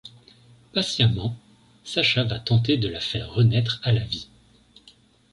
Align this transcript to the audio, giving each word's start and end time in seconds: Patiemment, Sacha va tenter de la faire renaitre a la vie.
Patiemment, 0.75 1.35
Sacha 1.83 2.23
va 2.23 2.39
tenter 2.39 2.75
de 2.77 2.87
la 2.87 2.99
faire 2.99 3.29
renaitre 3.33 3.79
a 3.83 3.91
la 3.91 4.03
vie. 4.03 4.29